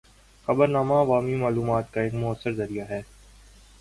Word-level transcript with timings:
خبرنامے 0.47 0.93
عوامی 0.93 1.35
معلومات 1.35 1.93
کا 1.93 2.01
ایک 2.01 2.13
مؤثر 2.13 2.53
ذریعہ 2.53 2.85
ہیں۔ 2.89 3.01